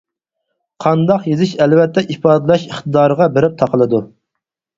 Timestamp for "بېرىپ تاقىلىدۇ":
3.37-4.03